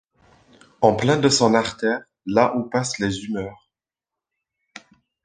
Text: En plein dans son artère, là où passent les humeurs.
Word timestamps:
En 0.81 0.95
plein 0.95 1.17
dans 1.19 1.29
son 1.29 1.53
artère, 1.53 2.01
là 2.25 2.55
où 2.57 2.63
passent 2.67 2.97
les 2.97 3.19
humeurs. 3.25 3.69